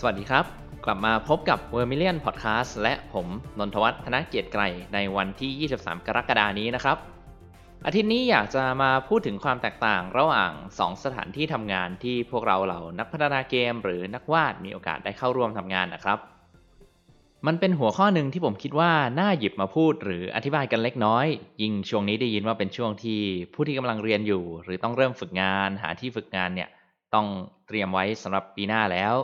[0.00, 0.44] สวัสดีครับ
[0.84, 3.26] กลับมาพบกับ v e r m i l i o n Podcast และผม
[3.58, 4.62] นนทวัฒน์ธนเกียรติไกร
[4.94, 6.96] ในวันที่ 23 กรกฎานี้นะครับ
[7.86, 16.18] อาทิตย์นี้อยากจะมาพูดถึงความแตกต่างระหว่าง 2 สถานที่ทำงานที่พวกเราเหล่านักพัฒนาเกม หรือนักวาดมีโอกาสได้เข้าร่วมทำงานนะครับ
[17.46, 21.26] มันเป็นหัวข้อหนึ่งที่ผมคิดว่าน่าหยิบมาพูดหรืออธิบายกันเล็กน้อย
[21.62, 23.20] ยิ่งช่วงนี้ได้ยินว่าเป็นช่วงที่
[23.54, 26.68] ผู้ที่กำลังเรียนอยู่ หรือต้องเริ่มฝึกงาน หาที่ฝึกงานเนี่ย
[27.14, 27.26] ต้อง
[27.66, 29.16] เตรียมไว้สำหรับปีหน้าแล้ว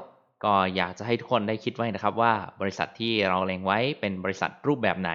[0.45, 5.11] ก็อยากจะให้ทุกคนได้คิดไว้นะครับว่าบริษัทที่เราเล็งไว้เป็นบริษัทรูปแบบไหน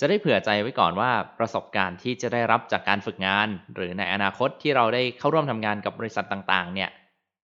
[0.00, 6.90] จะได้เผื่อใจไว้ก่อนว่าประสบการณ์ที่จะได้รับจากการฝึกงาน หรือในอนาคตที่เราได้เข้าร่วมทำงานกับบริษัทต่างๆ เนี่ย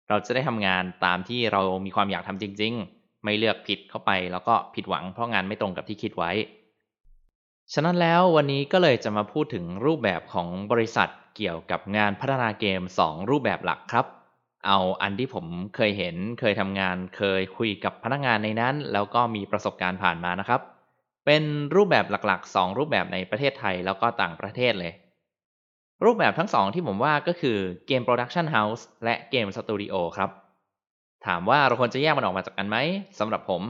[0.08, 6.30] เราจะได้ทำงานตามที่เรามีความอยากทำจริง ๆ ไม่เลือกผิดเข้าไปแล้วก็ผิดหวังเพราะงานไม่ตรงกับที่คิดไว้
[7.72, 14.06] ฉะนั้นแล้ววันนี้ก็เลยจะมาพูดถึงรูปแบบของบริษัทเกี่ยวกับงานพัฒนาเกม 2 รูปแบบหลักครับ
[14.66, 20.60] เอาอันที่ผมเคยเห็นเคยทำงานเคยคุยกับพนักงานในนั้น แล้วก็มีประสบการณ์ผ่านมานะครับ
[21.26, 21.42] เป็น
[21.74, 24.92] รูปแบบหลักๆ 2 รูปแบบในประเทศไทยแล้วก็ต่างประเทศเลย
[26.04, 30.30] รูปแบบทั้งสองที่ผมว่าก็คือเกม production house และเกมสตูดิโอครับ
[31.26, 32.76] ถามว่าเราควรจะแยกมันออกมาจากกันไหม
[33.18, 33.62] สำหรับผม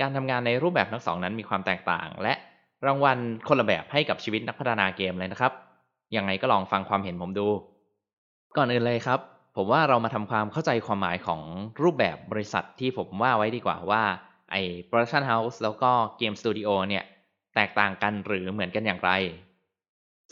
[0.00, 2.34] การทำงานในรูปแบบทั้งสองนั้นมีความแตกต่าง และ
[2.86, 3.18] รางวัล
[3.48, 5.52] คนละแบบให้กับชีวิตนักพัฒนาเกมเลยนะครับ
[6.16, 7.48] ยังไงก็ลองฟังความเห็นผมดู
[8.56, 9.20] ก่อนอื่นเลยครับ
[9.56, 11.42] ผมว่าเรามาทำความเข้าใจความหมายของ
[11.82, 14.02] รูปแบบบริษัทที่ผมว่าไว้ดีกว่าว่า
[14.50, 17.04] ไอ้ Production House แล้วก็เกมสตูดิโอเนี่ย
[17.54, 19.10] แตกต่างกันหรือเหมือนกันอย่างไร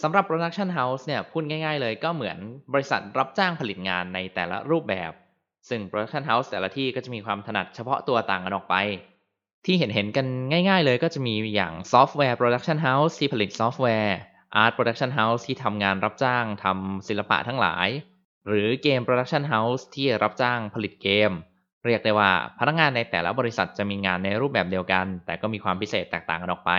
[0.02, 2.38] สำหรับ Production House เนี่ยพูดง่ายๆเลยก็เหมือน
[2.72, 5.12] บริษัทรับจ้างผลิตงานในแต่ละรูปแบบ
[5.68, 8.76] ซึ่ง Production House แต่ละที่ก็จะมีความถนัดเฉพาะตัวต่างกันออกไป
[9.66, 14.18] ที่เห็นเห็นกันง่ายๆเลยก็จะมีอย่าง Software Production House ที่ผลิตซอฟต์แวร์
[14.62, 17.88] Art Production House ที่ทำงานรับจ้างทำศิลปะทั้งหลาย
[18.48, 21.30] หรือเกม Production House ที่รับจ้างผลิตเกม
[21.84, 26.72] เรียกได้ว่าพนักงานในแต่ละบริษัทจะมีงานในรูปแบบเดียวกัน แต่ก็มีความพิเศษแตกต่างกันออกไป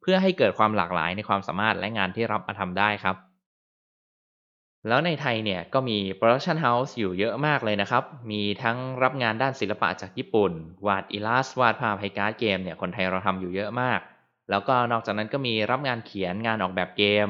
[0.00, 3.16] เพื่อให้เกิดความหลากหลายในความสามารถและงานที่รับมาทำได้ครับ
[4.88, 10.52] แล้วในไทยเนี่ยก็มี Production House อยู่เยอะมากเลยนะครับ มีทั้งรับงานด้านศิลปะจากญี่ปุ่น
[10.86, 14.00] วาดอิลลัสวาดภาพให้การ์ดเกมเนี่ยคนไทยเราทำอยู่เยอะมาก
[14.50, 17.28] แล้วก็นอกจากนั้นก็มีรับงานเขียนงานออกแบบเกม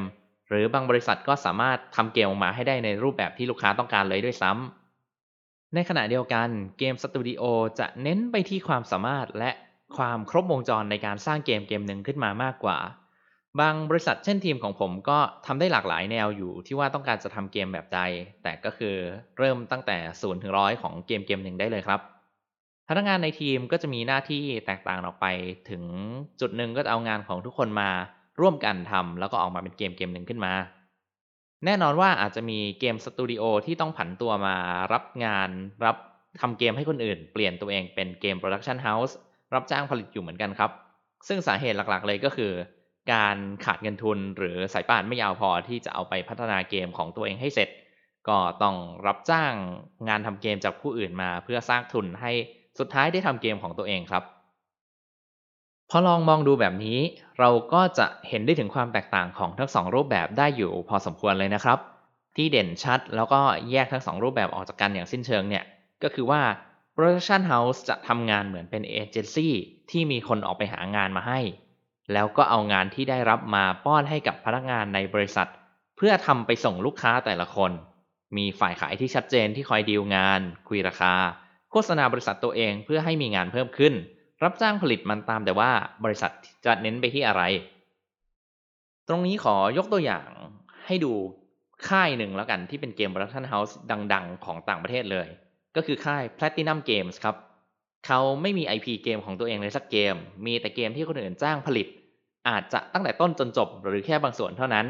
[0.48, 6.48] หรือบางบริษัทก็สามารถทำเกมออกมาให้ได้ในรูปแบบที่ลูกค้าต้องการเลยด้วยซ้ำในขณะเดียวกัน
[6.78, 7.42] เกมสตูดิโอ
[7.78, 9.50] จะเน้นไปที่ความสามารถและ
[9.96, 12.78] ความครบวงจรในการสร้างเกมเกมหนึ่งขึ้นมามากกว่า
[13.60, 18.00] บางบริษัทเช่นทีมของผมก็ทำได้หลากหลายแนวอยู่ที่ว่าต้องการจะทำเกมแบบใด
[18.42, 18.94] แต่ก็คือ
[19.38, 22.00] เริ่มตั้งแต่ศูนย์ถึงร้อยของเกมเกมหนึ่งได้เลยครับ
[22.88, 25.26] พนักงานในทีมก็จะมีหน้าที่แตกต่างออกไป
[25.70, 25.82] ถึง
[26.40, 27.90] จุดหนึ่งก็จะเอางานของทุกคนมา
[28.40, 30.52] ร่วมกันทำแล้วก็ออกมาเป็นเกมเกมหนึ่งขึ้นมา
[31.64, 34.56] แน่นอนว่าอาจจะมีเกมสตูดิโอที่ต้องผันตัวมา
[34.92, 35.50] รับงาน
[35.84, 35.96] รับ
[36.40, 39.16] ทำเกมให้คนอื่น เปลี่ยนตัวเองเป็นเกม production house
[39.54, 40.70] รับจ้างผลิตอยู่เหมือนกันครับ
[41.28, 42.52] ซึ่งสาเหตุหลักๆเลยก็คือ
[43.12, 47.68] การขาดเงินทุนหรือสายป่านไม่ยาวพอที่จะเอาไปพัฒนาเกมของตัวเองให้เสร็จ
[48.28, 48.76] ก็ต้อง
[49.06, 49.52] รับจ้าง
[50.08, 52.32] งานทำเกมจากผู้อื่นมา เพื่อสร้างทุนให้
[52.78, 54.24] สุดท้ายได้ทำเกมของตัวเองครับ
[55.90, 56.98] พอลองมองดูแบบนี้
[57.38, 61.78] เราก็จะเห็นได้ถึงความแตกต่างของทั้งสองรูปแบบได้อยู่พอสมควรเลยนะครับ
[62.36, 65.64] ที่เด่นชัดแล้วก็แยกทั้งสองรูปแบบออกจากกันอย่างสิ้นเชิงเนี่ย
[66.02, 66.42] ก็คือว่า
[66.96, 69.54] Production House จะทำงานเหมือนเป็นเอเจนซี่
[69.90, 71.40] ที่มีคนออกไปหางานมาให้
[72.12, 75.48] แล้วก็เอางานที่ได้รับมาป้อนให้กับพนักงานในบริษัท
[75.96, 77.70] เพื่อทำไปส่งลูกค้าแต่ละคน
[78.36, 81.14] มีฝ่ายขายที่ชัดเจนที่คอยดีลงาน คุยราคา
[81.70, 83.94] โฆษณาบริษัทตัวเองเพื่อให้มีงานเพิ่มขึ้น
[84.44, 85.70] รับจ้างผลิตมันตามแต่ว่า
[86.04, 86.32] บริษัท
[86.64, 87.42] จะเน้นไปที่อะไร
[89.08, 90.28] ตรงนี้ขอยกตัวอย่าง
[90.86, 91.12] ให้ดู
[91.88, 93.72] ค่ายหนึ่งแล้วกันที่เป็นเกม Production House
[94.14, 95.28] ดัง ๆ ของต่างประเทศเลย
[95.76, 97.36] ก็คือค่าย Platinum Games ครับ
[98.06, 100.14] เขาไม่มี IP เกมของตัวเองเลยสักเกม
[100.46, 101.86] มีแต่เกมที่คนอื่นจ้างผลิต
[102.48, 104.86] อาจจะตั้งแต่ต้นจนจบหรือแค่บางส่วนเท่านั้น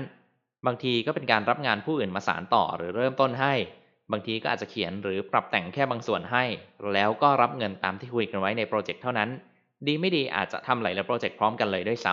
[0.67, 3.55] บางทีก็เป็นการรับงานผู้อื่นมาสานต่อหรือเริ่มต้นให้
[4.13, 6.45] บางทีก็อาจจะเขียนหรือปรับแต่งแค่บางส่วนให้
[6.95, 9.29] แล้วก็รับเงินตามที่คุยกันไว้ในโปรเจกต์เท่านั้น
[9.87, 12.13] ดีไม่ดีอาจจะทำหลายๆโปรเจกต์พร้อมกันเลยด้วยซ้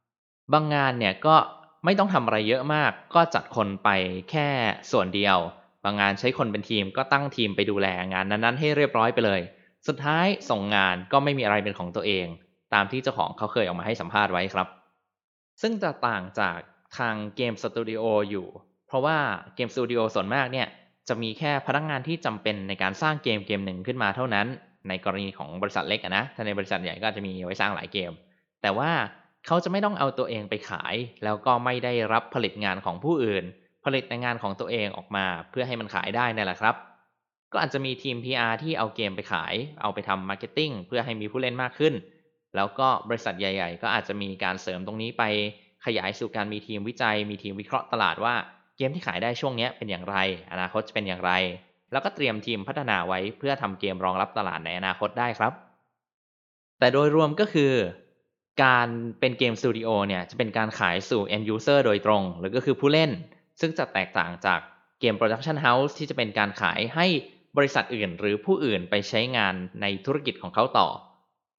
[0.00, 1.36] ำบางงานเนี่ยก็
[1.84, 3.88] ไม่ต้องทำอะไรเยอะมาก ก็จัดคนไป
[4.30, 4.48] แค่
[4.92, 5.38] ส่วนเดียว
[5.84, 9.40] บางงานใช้คนเป็นทีมก็ตั้งทีมไปดูแลงานนั้นๆ ให้เรียบร้อยไปเลย
[9.88, 12.26] สุดท้ายส่งงานก็ไม่มีอะไรเป็นของตัวเอง
[12.74, 14.68] ตามที่เจ้าของเขาเคยออกมาให้สัมภาษณ์ไว้ครับ
[15.62, 16.58] ซึ่งจะต่างจาก
[16.98, 18.46] ทางเกมสตูดิโออยู่
[18.86, 19.18] เพราะว่า
[19.54, 20.68] เกมสตูดิโอส่วนมากเนี่ย
[21.08, 24.46] จะมีแค่พนักงานที่จำเป็นในการสร้างเกมเกมหนึ่งขึ้นมาเท่านั้น
[24.88, 28.12] ในกรณีของบริษัทเล็กนะ ถ้าในบริษัทใหญ่ก็จะมีไว้สร้างหลายเกม
[28.62, 28.90] แต่ว่า
[29.46, 30.94] เขาจะไม่ต้องเอาตัวเองไปขาย
[31.24, 33.44] แล้วก็ไม่ได้รับผลิตงานของผู้อื่น
[33.84, 36.74] ผลิตแต่งานของตัวเองออกมาเพื่อให้มันขายได้นั่นแหละครับ
[37.52, 41.94] ก็อาจจะมีทีม PR ที่เอาเกมไปขาย เอาไปทำ marketing เพื่อให้มีผู้เล่นมากขึ้น
[42.56, 45.24] แล้วก็บริษัทใหญ่ ๆ ก็อาจจะมีการเสริมตรงนี้ไป
[45.86, 48.34] ขยายสู่การมีทีมวิจัย มีทีมวิเคราะห์ตลาดว่า
[48.76, 50.16] เกมที่ขายได้ช่วงนี้เป็นอย่างไร
[50.52, 51.32] อนาคตจะเป็นอย่างไร
[51.92, 55.52] แล้วก็เตรียมทีมพัฒนาไว้เพื่อทำเกมรองรับตลาดในอนาคตได้ครับ
[56.78, 57.72] แต่โดยรวมก็คือ
[58.64, 58.88] การ
[59.20, 63.10] เป็นเกมสตูดิโอเนี่ยจะเป็นการขายสู่ end user โดยตรง หรือก็คือผู้เล่น
[63.60, 64.60] ซึ่งจะแตกต่างจาก
[65.00, 67.06] เกม production house ที่จะเป็นการขายให้
[67.56, 70.88] บริษัทอื่น หรือผู้อื่นไปใช้งานในธุรกิจของเขาต่อ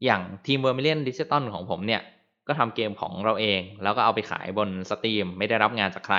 [0.05, 2.01] อย่างทีม Vermilion Digital ของผมเนี่ย
[2.47, 6.17] ก็ทำเกมของเราเอง แล้วก็เอาไปขายบนสตรีมไม่ได้รับงานจากใคร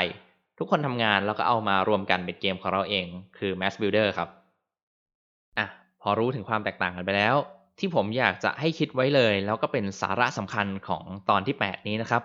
[0.59, 3.07] ทุกคนทำงานแล้วก็เอามารวมกันเป็นเกมของเราเอง
[3.39, 4.29] คือ Mass Builder ครับ
[5.59, 5.67] อะ
[6.01, 7.37] พอรู้ถึงความแตกต่างกันไปแล้ว
[7.79, 12.23] ที่ผมอยากจะให้คิดไว้เลย แล้วก็เป็นสาระสำคัญของตอนที่ 8 นี้นะครับ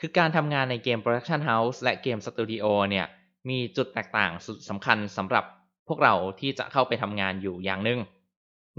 [0.00, 3.06] คือการทำงานในเกม Production House และเกมสตูดิโอเนี่ย
[3.48, 5.44] มีจุดแตกต่างสุดสำคัญสำหรับ
[5.88, 7.98] พวกเราที่จะเข้าไปทำงานอยู่อย่างหนึ่ง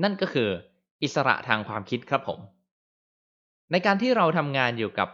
[0.03, 0.49] นั่นก็คือ
[1.03, 2.39] อิสระทางความคิดครับผม
[3.71, 5.09] ในการที่เราทำงานอยู่กับ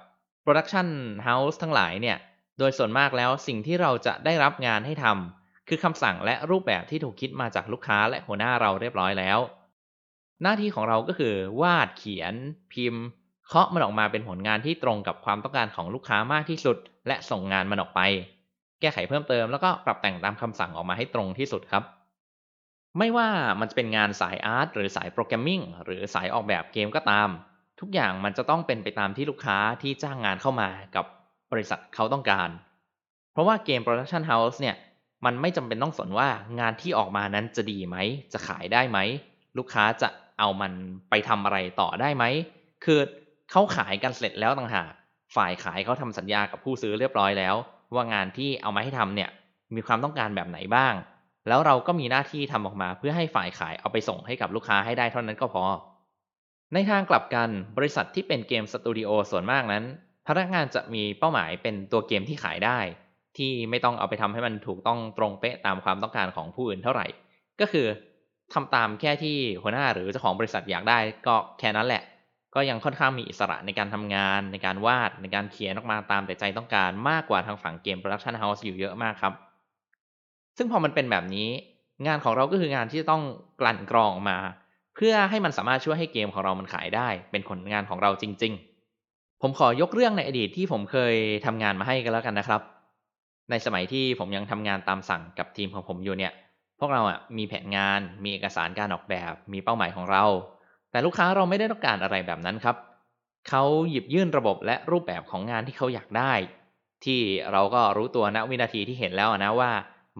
[0.45, 0.87] Production
[1.27, 2.17] House ทั้งหลายเนี่ย
[2.59, 9.39] โดยส่วนมากแล้วสิ่งที่เราจะได้รับงานให้ทำคือคำสั่งและรูปแบบที่ถูกคิดมาจากลูกค้าและหัวหน้าเราเรียบร้อยแล้ว
[10.43, 12.33] หน้าที่ของเราก็คือ วาดเขียน
[12.73, 13.03] พิมพ์
[13.47, 16.77] เคาะมันออกมาเป็นผลงานที่ตรงกับความต้องการของลูกค้ามากที่สุด
[17.07, 18.01] และส่งงานมันออกไป
[18.79, 21.83] แก้ไขเพิ่มเติมแล้วก็ปรับแต่งตามคำสั่งออกมาให้ตรงที่สุดครับ
[22.97, 23.29] ไม่ว่า
[23.59, 27.29] มันจะเป็นงานสายอาร์ตหรือสายโปรแกรมมิ่งหรือสายออกแบบเกมก็ตาม
[27.79, 31.05] ทุกอย่างมันจะต้องเป็นไปตามที่ลูกค้าที่จ้างงานเข้ามากับ
[31.53, 32.49] บริษัทเขาต้องการ
[33.33, 34.75] เพราะว่าเกม Production House เนี่ย
[35.25, 36.29] มันไม่จำเป็นต้องสนว่า
[36.59, 37.97] งานที่ออกมานั้นจะดีไหม
[38.33, 38.99] จะขายได้ไหม
[39.57, 40.09] ลูกค้าจะ
[40.39, 40.73] เอามัน
[41.09, 42.23] ไปทำอะไรต่อได้ไหม
[42.85, 42.99] คือ
[43.51, 44.89] เขาขายกันเสร็จแล้วต่างหาก
[45.35, 47.55] ฝ่ายขายเขาทำสัญญากับผู้ซื้อเรียบร้อยแล้ว
[47.93, 49.29] ว่างานที่เอามาให้ทำเนี่ย
[49.75, 50.93] มีความต้องการแบบไหนบ้าง
[51.47, 55.63] แล้วเราก็มีหน้าที่ทำออกมาเพื่อให้ฝ่ายขายเอาไปส่งให้กับลูกค้าให้ได้เท่านั้นก็พอ
[56.73, 59.83] ในทางกลับกันบริษัทที่เป็นเกมสตูดิโอส่วนมากนั้น
[60.27, 62.79] พนักงานจะมีเป้าหมายเป็นตัวเกมที่ขายได้
[63.37, 67.05] ที่ไม่ต้องเอาไปทำให้มันถูกต้องตรงเป๊ะตามความต้องการของผู้อื่นเท่าไหร่
[67.59, 67.87] ก็คือ
[68.53, 72.03] ทำตามแค่ที่หัวหน้าหรือเจ้าของบริษัทอยากได้ก็แค่นั้นแหละ
[72.55, 79.33] ก็ยังค่อนข้างมีอิสระในการทำงาน ในการวาดในการเขียนออกมาตามแต่ใจต้องการมากกว่าทางฝั่งเกม production house อยู่เยอะมากครับ
[80.57, 81.49] ซึ่งพอมันเป็นแบบนี้
[82.07, 83.23] งานของเราก็คืองานที่จะต้อง
[83.61, 84.39] กลั่นกรองออกมา
[84.95, 88.72] เพื่อให้มันสามารถช่วยให้เกมของเรามันขายได้ เป็นผลงานของเราจริง ๆ
[89.45, 92.61] ผมขอยกเรื่องในอดีตที่ผมเคยทำงานมาให้กันแล้วกันนะครับ
[93.49, 96.33] ในสมัยที่ผมยังทำงานตามสั่งกับทีมของผมอยู่เนี่ย
[96.79, 100.23] พวกเราอะมีแผนงาน มีเอกสารการออกแบบ มีเป้าหมายของเรา
[100.91, 102.75] แต่ลูกค้าเราไม่ได้ต้องการอะไรแบบนั้นครับ
[103.49, 106.33] เขาหยิบยื่นระบบและรูปแบบของงานที่เขาอยากได้
[107.05, 107.19] ที่
[107.51, 109.71] เราก็รู้ตัวณวินาทีที่เห็นแล้วนะว่า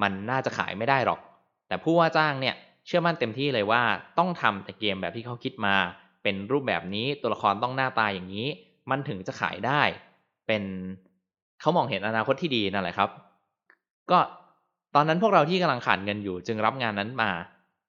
[0.02, 1.20] มันน่าจะขายไม่ได้หรอก
[1.68, 2.56] แต่ผู้ว่าจ้างเนี่ย
[2.86, 3.82] เชื่อมั่นเต็มที่เลยว่า
[4.20, 5.76] ต้องทำแต่เกมแบบที่เขาคิดมา
[6.24, 8.50] เป็นรูปแบบนี้ตัวละครต้องหน้าตาอย่างนี้
[8.90, 9.82] มันถึงจะขายได้
[10.48, 10.64] เป็น
[11.62, 13.10] เขามองเห็นอนาคตที่ดีนั่นแหละครับ
[14.12, 14.20] ก็
[14.96, 17.32] ตอนนั้นพวกเราที่กำลังขาดเงินอยู่ จึงรับงานนั้นมา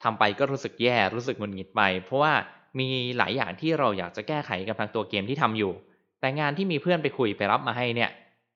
[0.02, 2.32] ทำไปก็รู้สึกแย่รู้สึกหงุดหงิดไป เพราะว่า
[2.78, 2.86] มี
[3.18, 5.72] หลายอย่างที่เราอยากจะแก้ไขกับทางตัวเกมที่ทำอยู่
[6.20, 8.10] แต่งานที่มีเพื่อนไปคุยไปรับมาให้เนี่ย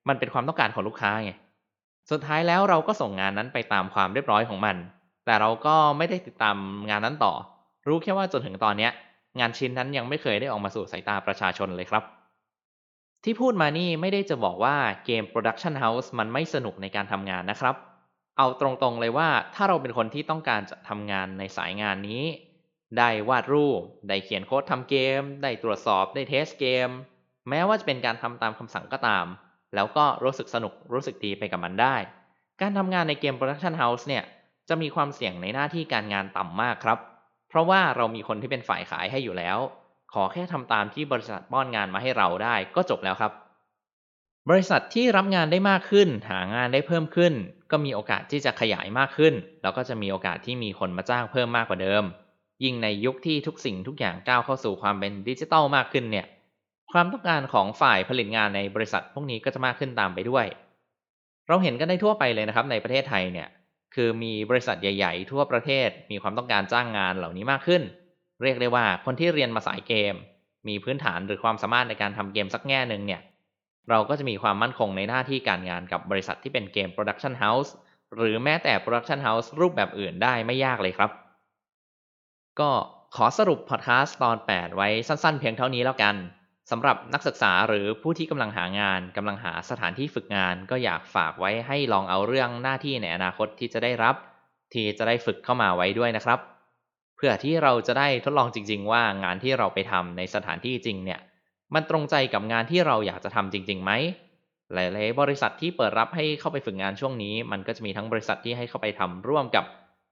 [0.09, 1.33] มันเป็นความต้องการของลูกค้าไง
[2.11, 4.76] สุดท้ายแล้วเราก็ส่งงานนั้นไปตามความเรียบร้อยของมัน
[5.26, 6.57] แต่เราก็ไม่ได้ติดตาม
[6.90, 7.33] งานนั้นต่อ
[7.87, 8.88] รู้แค่ว่าจนถึงตอนนี้
[9.40, 12.18] งานชิ้นนั้นยังไม่เคยได้ออกมาสู่สายตาประชาชนเลยครับ
[13.25, 17.75] ที่พูดมานี่ไม่ได้จะบอกว่าเกม Production House มันไม่สนุกในการทำงานนะครับ
[18.39, 22.25] เอาตรงๆเลยว่าถ้าเราเป็นคนที่ต้องการจะทำงานในสายงานนี้
[22.99, 26.89] ได้วาดรูป ได้เขียนโค้ดทำเกม ได้ตรวจสอบ ได้เทสเกม
[27.49, 29.27] แม้ว่าจะเป็นการทำตามคำสั่งก็ตาม
[29.75, 31.97] แล้วก็รู้สึกสนุกรู้สึกดีไปกับมันได้
[32.61, 34.25] การทำงานในเกม Production House เนี่ย
[34.69, 36.99] จะมีความเสี่ยงในหน้าที่การงานต่ำมากครับ
[37.49, 39.59] เพราะว่าเรามีคนที่เป็นฝ่ายขายให้อยู่แล้ว
[40.12, 43.33] ขอแค่ทำตามที่บริษัทป้อนงานมาให้เราได้ก็จบแล้วครับ
[44.50, 47.33] บริษัทที่รับงานได้มากขึ้น หางานได้เพิ่มขึ้น
[47.71, 52.05] ก็มีโอกาสที่จะขยายมากขึ้น แล้วก็จะมีโอกาสที่มีคนมาจ้างเพิ่มมากกว่าเดิม
[52.65, 56.27] ยิ่งในยุคที่ทุกสิ่งทุกอย่างก้าวเข้าสู่ความเป็นดิจิทัลมากขึ้นเนี่ย
[56.93, 60.47] ความต้องการของฝ่ายผลิตงานในบริษัทพวกนี้ก็จะมากขึ้นตามไปด้วย
[61.49, 63.49] เราเห็นกันได้ทั่วไปเลยนะครับในประเทศไทยเนี่ย
[63.95, 67.83] คือมีบริษัทใหญ่ ๆ ทั่วประเทศมีความต้องการจ้างงานเหล่านี้มากขึ้น
[68.42, 70.14] เรียกได้ว่าคนที่เรียนมาสายเกม
[70.68, 73.23] มีพื้นฐานหรือความสามารถในการทำเกมสักแง่หนึ่งเนี่ย
[73.90, 77.75] เราก็จะมีความมั่นคงในหน้าที่การงานกับบริษัทที่เป็นเกม production house
[78.16, 81.11] หรือแม้แต่ production house รูปแบบอื่นได้ไม่ยากเลยครับ
[82.61, 82.71] ก็
[83.16, 86.16] ขอสรุปพอดแคสต์ตอน 8 ไว้สั้นๆ เพียงเท่านี้แล้วกัน
[86.71, 94.14] สำหรับนักศึกษาหรือผู้ที่กำลังหางานกำลังหาสถานที่ฝึกงาน ก็อยากฝากไว้ให้ลองเอาเรื่องหน้าที่ในอนาคตที่จะได้รับ
[94.73, 96.38] ที่จะได้ฝึกเข้ามาไว้ด้วยนะครับ
[97.19, 101.21] เพื่อที่เราจะได้ทดลองจริง ๆ ว่างานที่เราไปทำในสถานที่จริงเนี่ย
[101.75, 103.93] มันตรงใจกับงานที่เราอยากจะทำจริงๆไหม
[104.75, 109.65] หลายๆบริษัทที่เปิดรับให้เข้าไปฝึกงานช่วงนี้ มันก็จะมีทั้งบริษัทที่ให้เข้าไปทำร่วมกับ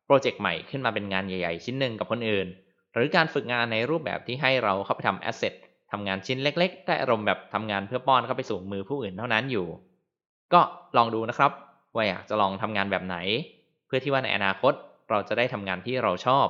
[0.07, 2.47] โปรเจกต์ใหม่ขึ้นมาเป็นงานใหญ่ ๆ ชิ้นหนึ่งกับคนอื่น
[2.95, 5.55] หรือการฝึกงานในรูปแบบที่ให้เราเข้าไปทำ asset
[5.93, 9.67] ทำงานชิ้นเล็ก ๆ ได้อารมณ์แบบทำงานเพื่อป้อนเข้าไปสู่มือผู้อื่นเท่านั้นอยู่
[10.53, 10.61] ก็
[10.97, 11.53] ลองดูนะครับ
[11.95, 13.17] ว่าอยากจะลองทำงานแบบไหน
[13.87, 14.73] เพื่อที่ว่าในอนาคต
[15.11, 16.47] เราจะได้ทำงานที่เราชอบ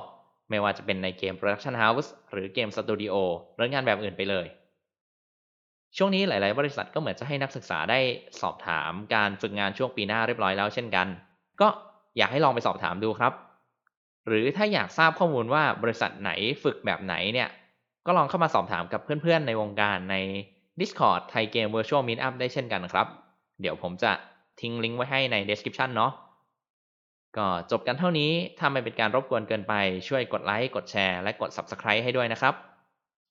[0.49, 3.15] ไม่ว่าจะเป็นในเกม Production House หรือเกมสตูดิโอ
[3.55, 4.47] หรืองานแบบอื่นไปเลย
[5.97, 7.99] ช่วงนี้หลาย ๆ บริษัทก็เหมือนจะให้นักศึกษาได้
[8.41, 11.07] สอบถามการฝึกงานช่วงปีหน้าเรียบร้อยแล้วเช่นกัน
[11.61, 11.67] ก็
[12.17, 13.33] อยากให้ลองไปสอบถามดูครับ
[14.27, 16.31] หรือถ้าอยากทราบข้อมูลว่าบริษัทไหน
[16.63, 17.49] ฝึกแบบไหนเนี่ย
[18.05, 20.15] ก็ลองเข้ามาสอบถามกับเพื่อน ๆ ในวงการใน
[20.79, 23.07] Discord ไทยเกม Virtual Meetup ได้เช่นกันครับ
[23.61, 24.11] เดี๋ยวผมจะ
[24.61, 26.11] ทิ้งลิงก์ไว้ให้ใน description เนาะ
[27.37, 29.73] ก็จบกันเท่านี้ ถ้าไม่เป็นการรบกวนเกินไป
[30.07, 32.53] ช่วยกดไลค์ กดแชร์ และกด Subscribe ให้ด้วยนะครับ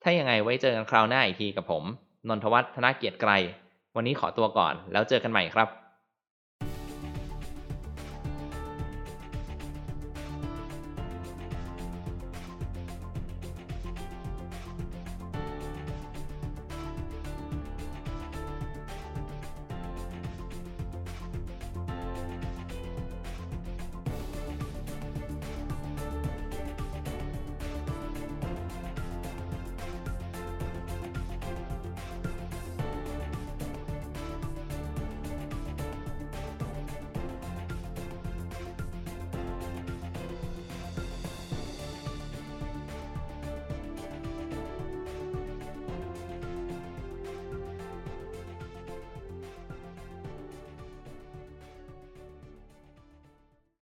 [0.02, 1.84] ถ้ายังไงไว้เจอกันคราวหน้าอีกทีกับผม
[2.28, 3.32] นนทวัฒน์ธนเกียรติไกร
[3.96, 5.85] วันนี้ขอตัวก่อน แล้วเจอกันใหม่ครับ